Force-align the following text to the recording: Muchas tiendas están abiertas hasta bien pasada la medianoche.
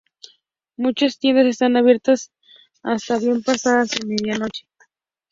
Muchas 0.77 1.19
tiendas 1.19 1.45
están 1.45 1.77
abiertas 1.77 2.31
hasta 2.81 3.19
bien 3.19 3.43
pasada 3.43 3.83
la 3.85 4.05
medianoche. 4.07 4.67